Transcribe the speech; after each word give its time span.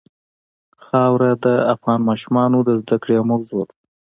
خاوره 0.85 1.31
د 1.45 1.45
افغان 1.73 1.99
ماشومانو 2.09 2.57
د 2.67 2.69
زده 2.81 2.95
کړې 3.01 3.13
یوه 3.17 3.29
موضوع 3.31 3.63
ده. 3.67 3.75